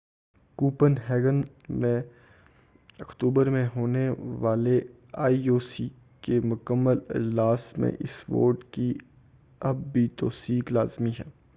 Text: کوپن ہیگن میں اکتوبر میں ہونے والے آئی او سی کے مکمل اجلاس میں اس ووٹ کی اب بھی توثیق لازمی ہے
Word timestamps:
کوپن 0.57 0.93
ہیگن 1.09 1.41
میں 1.71 2.01
اکتوبر 2.99 3.49
میں 3.49 3.65
ہونے 3.75 4.07
والے 4.39 4.79
آئی 5.19 5.47
او 5.49 5.59
سی 5.59 5.87
کے 6.23 6.39
مکمل 6.43 6.99
اجلاس 7.09 7.71
میں 7.77 7.91
اس 7.99 8.23
ووٹ 8.29 8.63
کی 8.71 8.93
اب 9.61 9.85
بھی 9.93 10.07
توثیق 10.17 10.71
لازمی 10.71 11.11
ہے 11.19 11.29